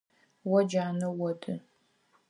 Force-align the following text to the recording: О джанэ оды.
О 0.55 0.57
джанэ 0.69 1.07
оды. 1.27 1.55